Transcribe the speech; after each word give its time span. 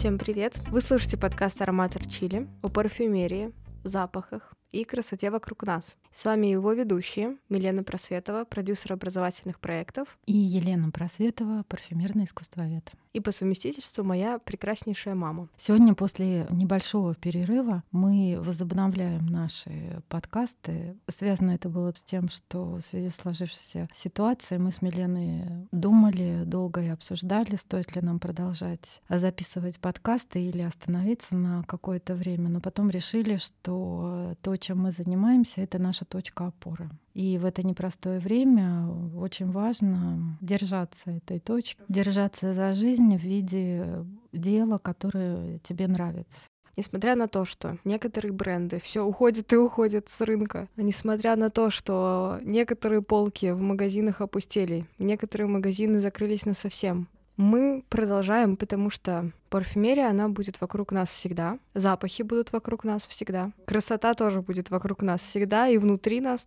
Всем 0.00 0.16
привет! 0.16 0.62
Вы 0.70 0.80
слушаете 0.80 1.18
подкаст 1.18 1.60
«Ароматор 1.60 2.06
Чили» 2.06 2.48
о 2.62 2.70
парфюмерии, 2.70 3.52
запахах 3.84 4.54
и 4.72 4.84
красоте 4.84 5.30
вокруг 5.30 5.64
нас. 5.64 5.96
С 6.12 6.24
вами 6.24 6.48
его 6.48 6.72
ведущие 6.72 7.36
Милена 7.48 7.82
Просветова, 7.82 8.44
продюсер 8.44 8.92
образовательных 8.92 9.60
проектов. 9.60 10.18
И 10.26 10.36
Елена 10.36 10.90
Просветова, 10.90 11.64
парфюмерный 11.68 12.24
искусствовед. 12.24 12.90
И 13.12 13.20
по 13.20 13.32
совместительству 13.32 14.04
моя 14.04 14.38
прекраснейшая 14.38 15.16
мама. 15.16 15.48
Сегодня 15.56 15.94
после 15.94 16.46
небольшого 16.50 17.14
перерыва 17.16 17.82
мы 17.90 18.38
возобновляем 18.40 19.26
наши 19.26 20.00
подкасты. 20.08 20.96
Связано 21.08 21.52
это 21.52 21.68
было 21.68 21.92
с 21.92 22.02
тем, 22.02 22.28
что 22.28 22.76
в 22.76 22.82
связи 22.82 23.08
с 23.08 23.16
сложившейся 23.16 23.88
ситуацией 23.92 24.60
мы 24.60 24.70
с 24.70 24.80
Миленой 24.80 25.66
думали 25.72 26.44
долго 26.44 26.82
и 26.82 26.88
обсуждали, 26.88 27.56
стоит 27.56 27.96
ли 27.96 28.02
нам 28.02 28.20
продолжать 28.20 29.02
записывать 29.08 29.80
подкасты 29.80 30.44
или 30.44 30.62
остановиться 30.62 31.34
на 31.34 31.64
какое-то 31.64 32.14
время. 32.14 32.48
Но 32.48 32.60
потом 32.60 32.90
решили, 32.90 33.36
что 33.38 34.36
то, 34.40 34.56
чем 34.60 34.80
мы 34.80 34.92
занимаемся, 34.92 35.60
это 35.60 35.78
наша 35.78 36.04
точка 36.04 36.46
опоры. 36.46 36.88
И 37.14 37.38
в 37.38 37.44
это 37.44 37.66
непростое 37.66 38.20
время 38.20 38.86
очень 39.16 39.50
важно 39.50 40.38
держаться 40.40 41.10
этой 41.10 41.40
точки, 41.40 41.82
держаться 41.88 42.54
за 42.54 42.74
жизнь 42.74 43.16
в 43.16 43.20
виде 43.20 44.04
дела, 44.32 44.78
которое 44.78 45.58
тебе 45.58 45.88
нравится. 45.88 46.48
Несмотря 46.76 47.16
на 47.16 47.28
то, 47.28 47.44
что 47.44 47.78
некоторые 47.84 48.32
бренды 48.32 48.80
все 48.80 49.04
уходят 49.04 49.52
и 49.52 49.56
уходят 49.56 50.08
с 50.08 50.20
рынка, 50.20 50.68
несмотря 50.76 51.36
на 51.36 51.50
то, 51.50 51.70
что 51.70 52.38
некоторые 52.42 53.02
полки 53.02 53.50
в 53.50 53.60
магазинах 53.60 54.20
опустели, 54.20 54.86
некоторые 54.98 55.48
магазины 55.48 56.00
закрылись 56.00 56.46
на 56.46 56.54
совсем, 56.54 57.08
мы 57.40 57.82
продолжаем, 57.88 58.56
потому 58.56 58.90
что 58.90 59.30
парфюмерия, 59.48 60.10
она 60.10 60.28
будет 60.28 60.60
вокруг 60.60 60.92
нас 60.92 61.08
всегда, 61.08 61.58
запахи 61.72 62.22
будут 62.22 62.52
вокруг 62.52 62.84
нас 62.84 63.06
всегда, 63.06 63.52
красота 63.64 64.12
тоже 64.12 64.42
будет 64.42 64.70
вокруг 64.70 65.00
нас 65.00 65.22
всегда 65.22 65.66
и 65.66 65.78
внутри 65.78 66.20
нас. 66.20 66.46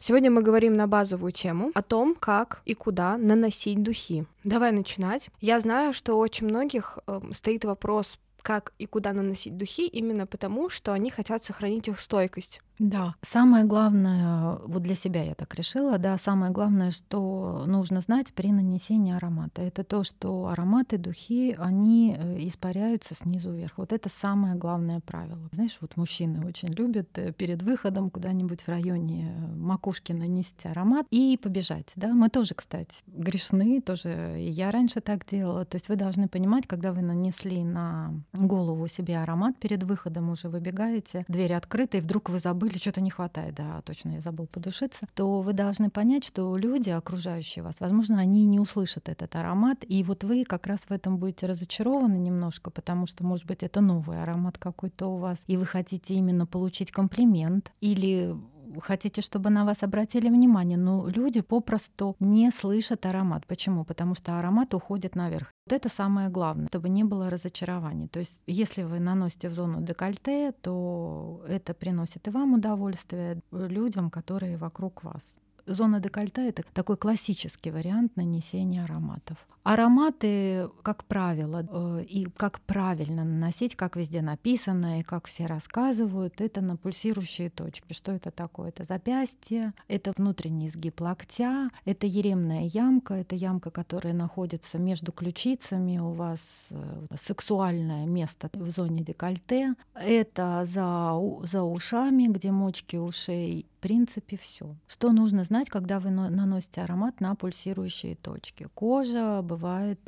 Сегодня 0.00 0.30
мы 0.30 0.42
говорим 0.42 0.72
на 0.72 0.86
базовую 0.88 1.32
тему 1.32 1.70
о 1.74 1.82
том, 1.82 2.16
как 2.18 2.62
и 2.64 2.74
куда 2.74 3.16
наносить 3.16 3.82
духи. 3.82 4.26
Давай 4.42 4.72
начинать. 4.72 5.28
Я 5.40 5.60
знаю, 5.60 5.92
что 5.92 6.14
у 6.14 6.18
очень 6.18 6.48
многих 6.48 6.98
э, 7.06 7.20
стоит 7.32 7.64
вопрос, 7.64 8.18
как 8.48 8.72
и 8.78 8.86
куда 8.86 9.12
наносить 9.12 9.58
духи, 9.58 9.86
именно 9.86 10.26
потому, 10.26 10.70
что 10.70 10.94
они 10.94 11.10
хотят 11.10 11.44
сохранить 11.44 11.86
их 11.86 12.00
стойкость. 12.00 12.62
Да, 12.78 13.16
самое 13.22 13.64
главное, 13.64 14.58
вот 14.64 14.82
для 14.82 14.94
себя 14.94 15.24
я 15.24 15.34
так 15.34 15.54
решила, 15.56 15.98
да, 15.98 16.16
самое 16.16 16.52
главное, 16.52 16.92
что 16.92 17.64
нужно 17.66 18.00
знать 18.00 18.32
при 18.32 18.52
нанесении 18.52 19.12
аромата, 19.12 19.62
это 19.62 19.82
то, 19.82 20.04
что 20.04 20.46
ароматы, 20.46 20.96
духи, 20.96 21.56
они 21.58 22.14
э, 22.16 22.38
испаряются 22.46 23.16
снизу 23.16 23.50
вверх. 23.50 23.72
Вот 23.78 23.92
это 23.92 24.08
самое 24.08 24.54
главное 24.54 25.00
правило. 25.00 25.48
Знаешь, 25.50 25.76
вот 25.80 25.96
мужчины 25.96 26.46
очень 26.46 26.68
любят 26.68 27.08
э, 27.18 27.32
перед 27.32 27.62
выходом 27.62 28.10
куда-нибудь 28.10 28.62
в 28.62 28.68
районе 28.68 29.34
э, 29.36 29.56
макушки 29.56 30.12
нанести 30.12 30.68
аромат 30.68 31.06
и 31.10 31.36
побежать, 31.42 31.92
да. 31.96 32.14
Мы 32.14 32.28
тоже, 32.28 32.54
кстати, 32.54 33.02
грешны, 33.08 33.80
тоже 33.80 34.36
я 34.38 34.70
раньше 34.70 35.00
так 35.00 35.26
делала. 35.26 35.64
То 35.64 35.74
есть 35.74 35.88
вы 35.88 35.96
должны 35.96 36.28
понимать, 36.28 36.68
когда 36.68 36.92
вы 36.92 37.02
нанесли 37.02 37.64
на 37.64 38.14
голову 38.46 38.86
себе 38.86 39.18
аромат 39.18 39.56
перед 39.58 39.82
выходом, 39.82 40.30
уже 40.30 40.48
выбегаете, 40.48 41.24
двери 41.28 41.52
открыты, 41.52 41.98
и 41.98 42.00
вдруг 42.00 42.30
вы 42.30 42.38
забыли 42.38 42.78
что-то 42.78 43.00
не 43.00 43.10
хватает, 43.10 43.54
да, 43.54 43.82
точно 43.82 44.10
я 44.10 44.20
забыл 44.20 44.46
подушиться, 44.46 45.06
то 45.14 45.40
вы 45.40 45.52
должны 45.52 45.90
понять, 45.90 46.24
что 46.24 46.56
люди, 46.56 46.90
окружающие 46.90 47.62
вас, 47.62 47.76
возможно, 47.80 48.18
они 48.18 48.44
не 48.46 48.60
услышат 48.60 49.08
этот 49.08 49.34
аромат, 49.36 49.84
и 49.86 50.02
вот 50.02 50.24
вы 50.24 50.44
как 50.44 50.66
раз 50.66 50.80
в 50.88 50.90
этом 50.90 51.18
будете 51.18 51.46
разочарованы 51.46 52.16
немножко, 52.16 52.70
потому 52.70 53.06
что, 53.06 53.24
может 53.24 53.46
быть, 53.46 53.62
это 53.62 53.80
новый 53.80 54.22
аромат 54.22 54.58
какой-то 54.58 55.06
у 55.06 55.16
вас, 55.16 55.42
и 55.46 55.56
вы 55.56 55.66
хотите 55.66 56.14
именно 56.14 56.46
получить 56.46 56.90
комплимент, 56.90 57.72
или 57.80 58.36
хотите, 58.80 59.20
чтобы 59.20 59.50
на 59.50 59.64
вас 59.64 59.82
обратили 59.82 60.28
внимание, 60.28 60.78
но 60.78 61.08
люди 61.08 61.40
попросту 61.40 62.16
не 62.20 62.50
слышат 62.50 63.06
аромат. 63.06 63.46
Почему? 63.46 63.84
Потому 63.84 64.14
что 64.14 64.38
аромат 64.38 64.74
уходит 64.74 65.16
наверх. 65.16 65.52
Вот 65.66 65.72
это 65.74 65.88
самое 65.88 66.28
главное, 66.28 66.68
чтобы 66.68 66.88
не 66.88 67.04
было 67.04 67.30
разочарований. 67.30 68.08
То 68.08 68.20
есть, 68.20 68.40
если 68.46 68.82
вы 68.82 69.00
наносите 69.00 69.48
в 69.48 69.54
зону 69.54 69.82
декольте, 69.82 70.52
то 70.52 71.44
это 71.48 71.74
приносит 71.74 72.26
и 72.28 72.30
вам 72.30 72.54
удовольствие, 72.54 73.40
людям, 73.52 74.10
которые 74.10 74.56
вокруг 74.56 75.04
вас. 75.04 75.38
Зона 75.66 76.00
декольте— 76.00 76.48
это 76.48 76.62
такой 76.72 76.96
классический 76.96 77.70
вариант 77.70 78.16
нанесения 78.16 78.84
ароматов. 78.84 79.36
Ароматы, 79.62 80.68
как 80.82 81.04
правило, 81.04 81.66
э, 81.70 82.04
и 82.04 82.24
как 82.24 82.60
правильно 82.60 83.24
наносить, 83.24 83.76
как 83.76 83.96
везде 83.96 84.22
написано 84.22 85.00
и 85.00 85.02
как 85.02 85.26
все 85.26 85.46
рассказывают, 85.46 86.40
это 86.40 86.60
на 86.60 86.76
пульсирующие 86.76 87.50
точки. 87.50 87.92
Что 87.92 88.12
это 88.12 88.30
такое? 88.30 88.68
Это 88.70 88.84
запястье, 88.84 89.74
это 89.88 90.12
внутренний 90.16 90.68
изгиб 90.68 91.00
локтя, 91.00 91.70
это 91.84 92.06
еремная 92.06 92.70
ямка, 92.72 93.14
это 93.14 93.34
ямка, 93.34 93.70
которая 93.70 94.14
находится 94.14 94.78
между 94.78 95.12
ключицами, 95.12 95.98
у 95.98 96.12
вас 96.12 96.68
э, 96.70 97.06
сексуальное 97.14 98.06
место 98.06 98.48
в 98.54 98.68
зоне 98.70 99.02
декольте, 99.02 99.74
это 99.94 100.64
за, 100.64 101.14
за 101.44 101.62
ушами, 101.62 102.28
где 102.28 102.50
мочки 102.52 102.96
ушей 102.96 103.66
в 103.78 103.80
принципе, 103.80 104.36
все. 104.36 104.74
Что 104.88 105.12
нужно 105.12 105.44
знать, 105.44 105.70
когда 105.70 106.00
вы 106.00 106.10
наносите 106.10 106.82
аромат 106.82 107.20
на 107.20 107.36
пульсирующие 107.36 108.16
точки? 108.16 108.66
Кожа 108.74 109.40
бывает 109.40 109.57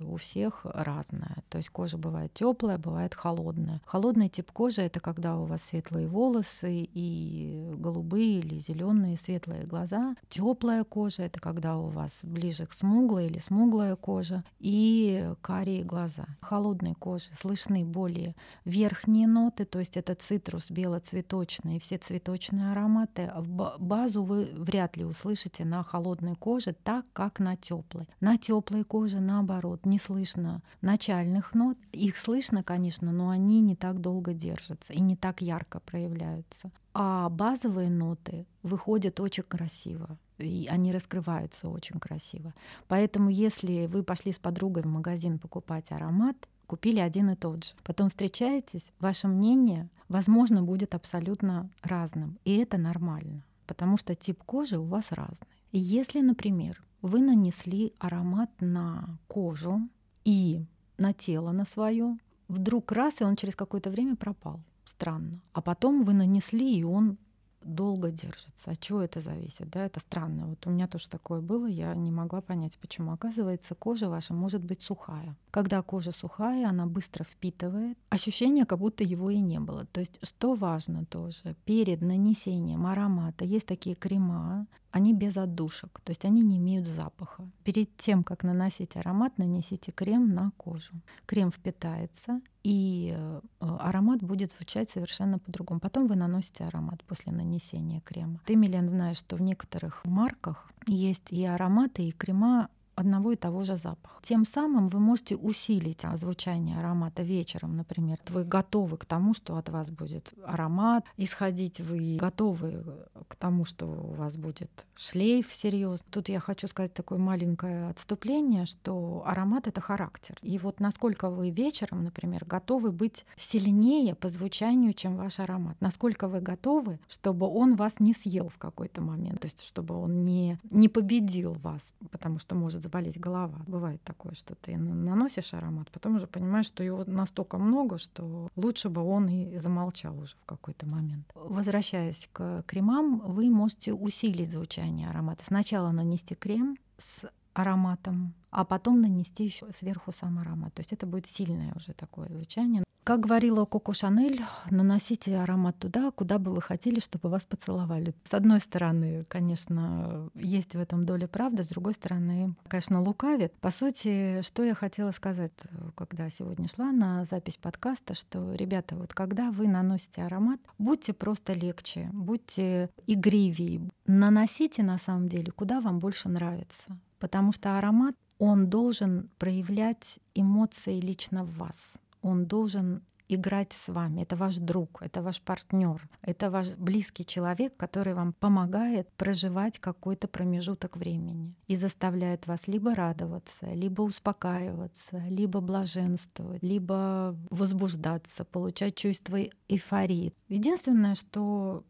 у 0.01 0.17
всех 0.17 0.61
разная. 0.65 1.43
То 1.49 1.59
есть 1.59 1.71
кожа 1.71 1.99
бывает 1.99 2.33
теплая, 2.35 2.79
бывает 2.79 3.15
холодная. 3.15 3.81
Холодный 3.85 4.29
тип 4.29 4.51
кожи 4.53 4.83
это 4.83 5.01
когда 5.01 5.37
у 5.37 5.45
вас 5.45 5.63
светлые 5.63 6.07
волосы 6.07 6.89
и 6.93 7.73
голубые 7.77 8.41
или 8.41 8.59
зеленые 8.59 9.17
светлые 9.17 9.65
глаза. 9.65 10.17
Теплая 10.29 10.85
кожа 10.85 11.23
это 11.23 11.41
когда 11.41 11.77
у 11.77 11.89
вас 11.89 12.21
ближе 12.23 12.67
к 12.67 12.73
смуглой 12.73 13.27
или 13.27 13.39
смуглая 13.39 13.97
кожа 13.97 14.45
и 14.59 15.33
карие 15.41 15.85
глаза. 15.85 16.27
Холодной 16.41 16.95
кожи 16.95 17.31
слышны 17.39 17.85
более 17.85 18.35
верхние 18.65 19.27
ноты, 19.27 19.65
то 19.65 19.79
есть 19.79 19.97
это 19.97 20.15
цитрус, 20.15 20.71
белоцветочные, 20.71 21.81
все 21.81 21.99
цветочные 21.99 22.73
ароматы. 22.73 23.31
В 23.37 23.77
базу 23.79 24.23
вы 24.25 24.51
вряд 24.55 24.97
ли 24.97 25.05
услышите 25.05 25.65
на 25.65 25.83
холодной 25.83 26.37
коже 26.37 26.73
так, 26.73 27.05
как 27.13 27.41
на 27.41 27.57
теплой. 27.57 28.07
На 28.21 28.37
теплой 28.39 28.85
коже, 28.85 29.21
наоборот, 29.31 29.87
не 29.87 29.99
слышно 29.99 30.63
начальных 30.81 31.55
нот. 31.55 31.77
Их 31.93 32.17
слышно, 32.17 32.63
конечно, 32.63 33.13
но 33.13 33.31
они 33.31 33.61
не 33.61 33.77
так 33.77 34.01
долго 34.01 34.35
держатся 34.35 34.93
и 34.93 35.01
не 35.01 35.17
так 35.17 35.41
ярко 35.41 35.81
проявляются. 35.81 36.71
А 36.95 37.29
базовые 37.29 37.91
ноты 37.91 38.47
выходят 38.63 39.21
очень 39.21 39.45
красиво 39.45 40.19
и 40.39 40.67
они 40.71 40.91
раскрываются 40.91 41.69
очень 41.69 42.01
красиво. 42.01 42.55
Поэтому, 42.89 43.29
если 43.29 43.87
вы 43.87 44.03
пошли 44.03 44.33
с 44.33 44.39
подругой 44.39 44.85
в 44.85 44.87
магазин 44.87 45.39
покупать 45.39 45.93
аромат, 45.93 46.49
купили 46.67 46.99
один 46.99 47.29
и 47.29 47.37
тот 47.37 47.65
же, 47.65 47.75
потом 47.83 48.09
встречаетесь, 48.09 48.91
ваше 49.01 49.29
мнение, 49.29 49.91
возможно, 50.09 50.63
будет 50.63 50.95
абсолютно 50.95 51.69
разным, 51.83 52.39
и 52.47 52.57
это 52.57 52.79
нормально 52.79 53.43
потому 53.71 53.97
что 53.97 54.17
тип 54.17 54.43
кожи 54.43 54.77
у 54.79 54.83
вас 54.83 55.13
разный. 55.13 55.47
Если, 55.71 56.21
например, 56.21 56.83
вы 57.03 57.21
нанесли 57.21 57.93
аромат 57.99 58.51
на 58.61 59.19
кожу 59.29 59.81
и 60.25 60.65
на 60.99 61.13
тело 61.13 61.53
на 61.53 61.65
свое, 61.65 62.19
вдруг 62.49 62.93
раз, 62.93 63.21
и 63.21 63.25
он 63.25 63.37
через 63.37 63.57
какое-то 63.57 63.91
время 63.91 64.17
пропал. 64.17 64.61
Странно. 64.85 65.41
А 65.53 65.63
потом 65.63 66.05
вы 66.05 66.13
нанесли, 66.13 66.79
и 66.79 66.83
он 66.83 67.17
долго 67.63 68.11
держится. 68.11 68.73
От 68.73 68.81
чего 68.81 69.01
это 69.03 69.21
зависит? 69.21 69.71
Да, 69.71 69.85
это 69.85 70.01
странно. 70.01 70.47
Вот 70.47 70.67
у 70.67 70.71
меня 70.71 70.89
тоже 70.89 71.09
такое 71.09 71.41
было, 71.41 71.67
я 71.67 71.95
не 71.95 72.11
могла 72.11 72.41
понять, 72.41 72.79
почему. 72.79 73.13
Оказывается, 73.13 73.75
кожа 73.75 74.09
ваша 74.09 74.35
может 74.35 74.63
быть 74.63 74.83
сухая. 74.83 75.37
Когда 75.51 75.83
кожа 75.83 76.13
сухая, 76.13 76.69
она 76.69 76.87
быстро 76.87 77.25
впитывает. 77.25 77.99
Ощущение, 78.09 78.65
как 78.65 78.79
будто 78.79 79.05
его 79.05 79.31
и 79.31 79.41
не 79.41 79.59
было. 79.61 79.87
То 79.87 80.01
есть, 80.01 80.19
что 80.23 80.55
важно 80.55 81.05
тоже, 81.05 81.57
перед 81.65 82.03
нанесением 82.03 82.87
аромата 82.87 83.45
есть 83.45 83.67
такие 83.67 83.97
крема, 83.97 84.67
они 84.93 85.15
без 85.15 85.37
отдушек, 85.37 86.01
то 86.03 86.11
есть 86.11 86.25
они 86.25 86.43
не 86.43 86.59
имеют 86.59 86.87
запаха. 86.87 87.49
Перед 87.63 87.97
тем, 87.97 88.25
как 88.25 88.43
наносить 88.43 88.97
аромат, 88.97 89.39
нанесите 89.39 89.93
крем 89.93 90.35
на 90.35 90.51
кожу. 90.57 90.93
Крем 91.27 91.53
впитается, 91.53 92.41
и 92.65 93.15
э, 93.17 93.41
аромат 93.61 94.23
будет 94.23 94.53
звучать 94.53 94.91
совершенно 94.91 95.39
по-другому. 95.39 95.81
Потом 95.81 96.09
вы 96.09 96.17
наносите 96.17 96.65
аромат 96.65 97.05
после 97.05 97.33
нанесения 97.33 98.01
крема. 98.01 98.41
Ты, 98.45 98.57
Милен, 98.57 98.89
знаешь, 98.89 99.19
что 99.19 99.37
в 99.37 99.43
некоторых 99.43 100.05
марках 100.05 100.71
есть 100.87 101.33
и 101.33 101.45
ароматы, 101.45 102.03
и 102.09 102.13
крема 102.13 102.69
одного 103.01 103.33
и 103.33 103.37
того 103.37 103.65
же 103.65 103.77
запаха. 103.77 104.21
Тем 104.23 104.45
самым 104.45 104.89
вы 104.89 105.01
можете 105.01 105.37
усилить 105.37 106.05
звучание 106.15 106.79
аромата 106.79 107.23
вечером, 107.23 107.77
например. 107.77 108.19
Вы 108.29 108.45
готовы 108.45 108.97
к 108.97 109.05
тому, 109.05 109.35
что 109.35 109.57
от 109.57 109.69
вас 109.69 109.91
будет 109.91 110.33
аромат 110.45 111.05
исходить, 111.17 111.81
вы 111.81 112.17
готовы 112.17 112.85
к 113.29 113.37
тому, 113.37 113.65
что 113.65 113.87
у 113.87 114.15
вас 114.15 114.37
будет 114.37 114.87
шлейф 114.97 115.53
серьезно. 115.53 116.07
Тут 116.11 116.29
я 116.29 116.41
хочу 116.41 116.69
сказать 116.69 116.93
такое 116.95 117.19
маленькое 117.19 117.89
отступление, 117.91 118.67
что 118.67 119.23
аромат— 119.27 119.67
это 119.69 119.81
характер. 119.81 120.37
И 120.43 120.59
вот 120.59 120.81
насколько 120.81 121.31
вы 121.31 121.51
вечером, 121.51 122.05
например, 122.05 122.45
готовы 122.45 122.93
быть 122.93 123.25
сильнее 123.37 124.15
по 124.15 124.29
звучанию, 124.29 124.93
чем 124.93 125.17
ваш 125.17 125.41
аромат. 125.41 125.77
Насколько 125.81 126.29
вы 126.29 126.41
готовы, 126.41 127.01
чтобы 127.09 127.47
он 127.47 127.77
вас 127.77 128.01
не 128.01 128.13
съел 128.13 128.49
в 128.49 128.59
какой-то 128.59 129.03
момент, 129.03 129.41
то 129.41 129.47
есть 129.47 129.63
чтобы 129.63 129.97
он 129.97 130.25
не, 130.25 130.59
не 130.71 130.89
победил 130.89 131.55
вас, 131.55 131.95
потому 132.11 132.39
что 132.39 132.55
может 132.55 132.83
заболеть 132.91 133.21
голова. 133.21 133.61
Бывает 133.67 134.03
такое, 134.03 134.35
что 134.35 134.55
ты 134.55 134.77
наносишь 134.77 135.55
аромат, 135.55 135.91
потом 135.91 136.17
уже 136.17 136.27
понимаешь, 136.27 136.67
что 136.67 136.83
его 136.83 137.05
настолько 137.07 137.59
много, 137.59 137.99
что 137.99 138.49
лучше 138.57 138.89
бы 138.89 139.03
он 139.03 139.29
и 139.29 139.57
замолчал 139.59 140.19
уже 140.19 140.35
в 140.37 140.45
какой-то 140.45 140.89
момент. 140.89 141.31
Возвращаясь 141.35 142.29
к 142.33 142.65
кремам, 142.67 143.21
вы 143.21 143.51
можете 143.51 143.93
усилить 143.93 144.51
звучание 144.51 145.09
аромата. 145.09 145.45
Сначала 145.45 145.93
нанести 145.93 146.35
крем 146.35 146.77
с 146.99 147.31
ароматом, 147.55 148.35
а 148.51 148.65
потом 148.65 149.01
нанести 149.01 149.45
еще 149.45 149.67
сверху 149.73 150.13
сам 150.13 150.39
аромат. 150.39 150.75
То 150.75 150.81
есть 150.81 150.93
это 150.93 151.07
будет 151.07 151.27
сильное 151.27 151.73
уже 151.77 151.93
такое 151.93 152.29
звучание. 152.29 152.83
Как 153.03 153.21
говорила 153.21 153.65
Коко 153.65 153.93
Шанель, 153.93 154.45
наносите 154.71 155.39
аромат 155.39 155.79
туда, 155.79 156.11
куда 156.11 156.39
бы 156.39 156.53
вы 156.53 156.61
хотели, 156.61 157.01
чтобы 157.01 157.31
вас 157.31 157.47
поцеловали. 157.47 158.15
С 158.29 158.35
одной 158.35 158.61
стороны, 158.61 159.25
конечно, 159.27 160.31
есть 160.35 160.75
в 160.75 160.79
этом 160.79 161.07
доля 161.07 161.27
правды, 161.27 161.63
с 161.63 161.69
другой 161.69 161.95
стороны, 161.95 162.55
конечно, 162.69 163.03
лукавит. 163.03 163.55
По 163.61 163.71
сути, 163.71 164.43
что 164.43 164.63
я 164.65 164.75
хотела 164.75 165.13
сказать, 165.13 165.53
когда 165.97 166.29
сегодня 166.29 166.69
шла 166.69 166.93
на 166.93 167.25
запись 167.25 167.57
подкаста, 167.57 168.13
что, 168.15 168.53
ребята, 168.55 168.97
вот 168.97 169.15
когда 169.15 169.51
вы 169.51 169.67
наносите 169.67 170.23
аромат, 170.23 170.61
будьте 170.79 171.15
просто 171.15 171.55
легче, 171.55 172.11
будьте 172.13 172.91
игривее, 173.07 173.91
наносите 174.07 174.83
на 174.83 174.99
самом 174.99 175.29
деле, 175.29 175.51
куда 175.53 175.81
вам 175.81 176.01
больше 176.01 176.29
нравится. 176.29 176.99
Потому 177.19 177.53
что 177.53 177.79
аромат, 177.79 178.15
он 178.39 178.69
должен 178.69 179.31
проявлять 179.39 180.19
эмоции 180.35 181.01
лично 181.01 181.45
в 181.45 181.57
вас 181.57 181.95
он 182.23 182.47
должен 182.47 183.03
играть 183.35 183.73
с 183.73 183.89
вами. 183.89 184.23
Это 184.23 184.37
ваш 184.37 184.57
друг, 184.57 185.03
это 185.03 185.23
ваш 185.23 185.41
партнер, 185.41 186.09
это 186.23 186.51
ваш 186.51 186.75
близкий 186.77 187.25
человек, 187.25 187.77
который 187.77 188.15
вам 188.15 188.33
помогает 188.33 189.09
проживать 189.13 189.79
какой-то 189.79 190.27
промежуток 190.29 190.97
времени 190.97 191.55
и 191.69 191.77
заставляет 191.77 192.47
вас 192.47 192.67
либо 192.67 192.95
радоваться, 192.95 193.73
либо 193.73 194.03
успокаиваться, 194.03 195.23
либо 195.29 195.61
блаженствовать, 195.61 196.63
либо 196.63 197.37
возбуждаться, 197.51 198.45
получать 198.45 198.97
чувство 198.97 199.39
эйфории. 199.69 200.33
Единственное, 200.49 201.15
что 201.15 201.85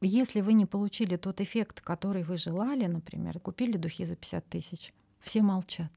если 0.00 0.40
вы 0.40 0.54
не 0.54 0.66
получили 0.66 1.16
тот 1.16 1.40
эффект, 1.40 1.80
который 1.80 2.22
вы 2.22 2.36
желали, 2.36 2.86
например, 2.86 3.38
купили 3.40 3.76
духи 3.76 4.04
за 4.04 4.16
50 4.16 4.46
тысяч, 4.48 4.94
все 5.20 5.42
молчат. 5.42 5.92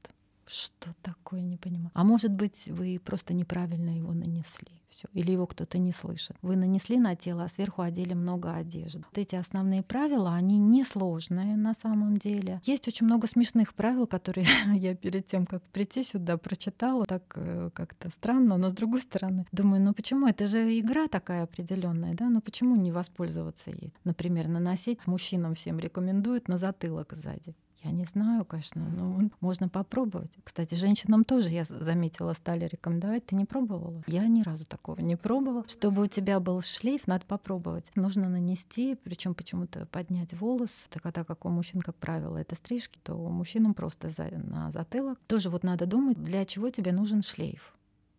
Что 0.50 0.92
такое, 1.02 1.42
не 1.42 1.56
понимаю. 1.56 1.92
А 1.94 2.02
может 2.02 2.32
быть, 2.32 2.66
вы 2.66 3.00
просто 3.04 3.34
неправильно 3.34 3.90
его 3.90 4.12
нанесли. 4.12 4.80
Все. 4.88 5.06
Или 5.12 5.30
его 5.30 5.46
кто-то 5.46 5.78
не 5.78 5.92
слышит. 5.92 6.36
Вы 6.42 6.56
нанесли 6.56 6.98
на 6.98 7.14
тело, 7.14 7.44
а 7.44 7.48
сверху 7.48 7.82
одели 7.82 8.14
много 8.14 8.56
одежды. 8.56 9.04
Вот 9.08 9.18
эти 9.18 9.36
основные 9.36 9.84
правила, 9.84 10.34
они 10.34 10.58
несложные 10.58 11.56
на 11.56 11.72
самом 11.72 12.16
деле. 12.16 12.60
Есть 12.64 12.88
очень 12.88 13.06
много 13.06 13.28
смешных 13.28 13.74
правил, 13.74 14.08
которые 14.08 14.48
я 14.74 14.96
перед 14.96 15.26
тем, 15.26 15.46
как 15.46 15.62
прийти 15.70 16.02
сюда, 16.02 16.36
прочитала. 16.36 17.06
Так 17.06 17.22
э, 17.36 17.70
как-то 17.72 18.10
странно, 18.10 18.56
но 18.56 18.70
с 18.70 18.72
другой 18.72 19.02
стороны, 19.02 19.46
думаю, 19.52 19.80
ну 19.80 19.94
почему? 19.94 20.26
Это 20.26 20.48
же 20.48 20.76
игра 20.80 21.06
такая 21.06 21.44
определенная, 21.44 22.14
да? 22.14 22.28
Ну 22.28 22.40
почему 22.40 22.74
не 22.74 22.90
воспользоваться 22.90 23.70
ей? 23.70 23.94
Например, 24.02 24.48
наносить 24.48 25.06
мужчинам 25.06 25.54
всем 25.54 25.78
рекомендуют 25.78 26.48
на 26.48 26.58
затылок 26.58 27.12
сзади. 27.12 27.54
Я 27.82 27.92
не 27.92 28.04
знаю, 28.04 28.44
конечно, 28.44 28.82
но 28.82 29.30
можно 29.40 29.68
попробовать. 29.68 30.32
Кстати, 30.44 30.74
женщинам 30.74 31.24
тоже, 31.24 31.48
я 31.48 31.64
заметила, 31.64 32.34
стали 32.34 32.66
рекомендовать. 32.66 33.26
Ты 33.26 33.36
не 33.36 33.46
пробовала? 33.46 34.02
Я 34.06 34.26
ни 34.26 34.42
разу 34.42 34.66
такого 34.66 35.00
не 35.00 35.16
пробовала. 35.16 35.64
Чтобы 35.66 36.02
у 36.02 36.06
тебя 36.06 36.40
был 36.40 36.60
шлейф, 36.60 37.06
надо 37.06 37.24
попробовать. 37.26 37.90
Нужно 37.94 38.28
нанести, 38.28 38.96
причем 38.96 39.34
почему-то 39.34 39.86
поднять 39.86 40.34
волос. 40.34 40.88
Так, 40.90 41.06
а 41.06 41.12
так 41.12 41.26
как 41.26 41.46
у 41.46 41.48
мужчин, 41.48 41.80
как 41.80 41.96
правило, 41.96 42.36
это 42.36 42.54
стрижки, 42.54 42.98
то 43.02 43.14
у 43.14 43.30
мужчинам 43.30 43.72
просто 43.72 44.10
за, 44.10 44.28
на 44.30 44.70
затылок. 44.70 45.18
Тоже 45.26 45.48
вот 45.48 45.62
надо 45.62 45.86
думать, 45.86 46.22
для 46.22 46.44
чего 46.44 46.68
тебе 46.68 46.92
нужен 46.92 47.22
шлейф. 47.22 47.74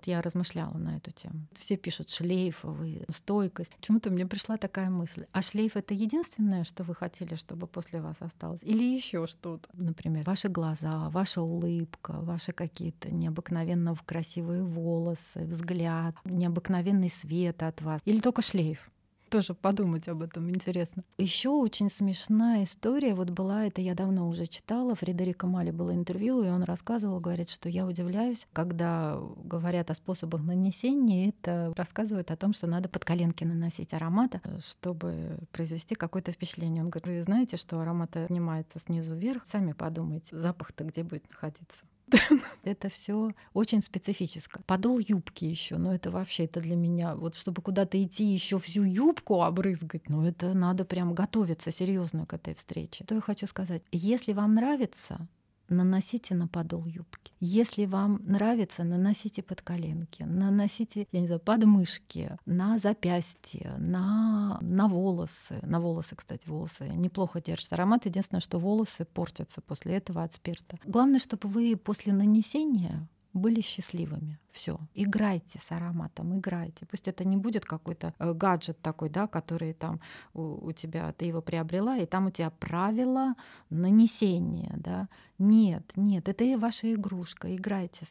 Я 0.07 0.21
размышляла 0.21 0.77
на 0.77 0.97
эту 0.97 1.11
тему. 1.11 1.47
Все 1.55 1.77
пишут 1.77 2.09
шлейфовый, 2.09 3.05
стойкость. 3.09 3.75
Почему-то 3.75 4.09
мне 4.09 4.25
пришла 4.25 4.57
такая 4.57 4.89
мысль. 4.89 5.25
А 5.31 5.41
шлейф 5.41 5.75
это 5.77 5.93
единственное, 5.93 6.63
что 6.63 6.83
вы 6.83 6.95
хотели, 6.95 7.35
чтобы 7.35 7.67
после 7.67 8.01
вас 8.01 8.17
осталось? 8.19 8.63
Или 8.63 8.83
еще 8.83 9.27
что-то? 9.27 9.69
Например, 9.73 10.23
ваши 10.25 10.49
глаза, 10.49 11.09
ваша 11.09 11.41
улыбка, 11.41 12.13
ваши 12.13 12.51
какие-то 12.51 13.13
необыкновенно 13.13 13.95
красивые 14.05 14.63
волосы, 14.63 15.45
взгляд, 15.45 16.15
необыкновенный 16.25 17.09
свет 17.09 17.63
от 17.63 17.81
вас. 17.81 18.01
Или 18.05 18.19
только 18.19 18.41
шлейф? 18.41 18.89
Тоже 19.31 19.53
подумать 19.53 20.09
об 20.09 20.21
этом 20.21 20.49
интересно. 20.49 21.03
Еще 21.17 21.49
очень 21.49 21.89
смешная 21.89 22.63
история 22.63 23.15
вот 23.15 23.29
была, 23.29 23.65
это 23.65 23.79
я 23.79 23.95
давно 23.95 24.27
уже 24.27 24.45
читала, 24.45 24.93
Фредерика 24.93 25.47
Мали 25.47 25.71
было 25.71 25.93
интервью, 25.95 26.43
и 26.43 26.49
он 26.49 26.63
рассказывал, 26.63 27.21
говорит, 27.21 27.49
что 27.49 27.69
я 27.69 27.87
удивляюсь, 27.87 28.45
когда 28.51 29.17
говорят 29.43 29.89
о 29.89 29.93
способах 29.95 30.41
нанесения, 30.43 31.29
это 31.29 31.73
рассказывают 31.77 32.29
о 32.29 32.35
том, 32.35 32.53
что 32.53 32.67
надо 32.67 32.89
под 32.89 33.05
коленки 33.05 33.45
наносить 33.45 33.93
аромата, 33.93 34.41
чтобы 34.67 35.39
произвести 35.53 35.95
какое-то 35.95 36.33
впечатление. 36.33 36.83
Он 36.83 36.89
говорит, 36.89 37.07
вы 37.07 37.23
знаете, 37.23 37.55
что 37.55 37.79
аромат 37.79 38.11
поднимается 38.11 38.79
снизу 38.79 39.15
вверх, 39.15 39.45
сами 39.45 39.71
подумайте, 39.71 40.37
запах-то 40.37 40.83
где 40.83 41.03
будет 41.03 41.29
находиться. 41.29 41.85
Это 42.63 42.89
все 42.89 43.31
очень 43.53 43.81
специфическое. 43.81 44.63
Подол 44.65 44.99
юбки 44.99 45.45
еще, 45.45 45.77
но 45.77 45.93
это 45.93 46.11
вообще 46.11 46.45
это 46.45 46.61
для 46.61 46.75
меня 46.75 47.15
вот 47.15 47.35
чтобы 47.35 47.61
куда-то 47.61 48.01
идти 48.01 48.25
еще 48.25 48.59
всю 48.59 48.83
юбку 48.83 49.41
обрызгать, 49.41 50.09
ну 50.09 50.25
это 50.25 50.53
надо 50.53 50.85
прям 50.85 51.13
готовиться 51.13 51.71
серьезно 51.71 52.25
к 52.25 52.33
этой 52.33 52.55
встрече. 52.55 53.03
Что 53.05 53.15
я 53.15 53.21
хочу 53.21 53.47
сказать? 53.47 53.81
Если 53.91 54.33
вам 54.33 54.55
нравится, 54.55 55.27
наносите 55.71 56.35
на 56.35 56.47
подол 56.47 56.85
юбки. 56.85 57.33
Если 57.39 57.85
вам 57.85 58.21
нравится, 58.23 58.83
наносите 58.83 59.41
под 59.41 59.61
коленки, 59.61 60.23
наносите, 60.23 61.07
я 61.11 61.21
не 61.21 61.27
знаю, 61.27 61.41
под 61.41 61.63
мышки, 61.65 62.37
на 62.45 62.77
запястье, 62.77 63.75
на, 63.77 64.59
на 64.61 64.87
волосы. 64.87 65.59
На 65.63 65.79
волосы, 65.79 66.15
кстати, 66.15 66.47
волосы 66.47 66.87
неплохо 66.89 67.41
держат 67.41 67.73
аромат. 67.73 68.05
Единственное, 68.05 68.41
что 68.41 68.59
волосы 68.59 69.05
портятся 69.05 69.61
после 69.61 69.95
этого 69.95 70.23
от 70.23 70.33
спирта. 70.33 70.77
Главное, 70.85 71.19
чтобы 71.19 71.47
вы 71.49 71.75
после 71.75 72.13
нанесения 72.13 73.07
были 73.33 73.61
счастливыми. 73.61 74.39
Все. 74.51 74.79
Играйте 74.93 75.59
с 75.59 75.71
ароматом, 75.71 76.37
играйте. 76.37 76.85
Пусть 76.85 77.07
это 77.07 77.23
не 77.23 77.37
будет 77.37 77.65
какой-то 77.65 78.13
э, 78.19 78.33
гаджет 78.33 78.79
такой, 78.81 79.09
да, 79.09 79.27
который 79.27 79.73
там 79.73 80.01
у, 80.33 80.67
у 80.67 80.71
тебя, 80.71 81.13
ты 81.13 81.25
его 81.25 81.41
приобрела, 81.41 81.97
и 81.97 82.05
там 82.05 82.27
у 82.27 82.31
тебя 82.31 82.49
правила 82.49 83.35
нанесения, 83.69 84.73
да. 84.77 85.07
Нет, 85.39 85.91
нет, 85.95 86.27
это 86.27 86.43
и 86.43 86.55
ваша 86.55 86.93
игрушка. 86.93 87.55
Играйте, 87.55 88.05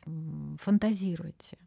фантазируйте. 0.59 1.59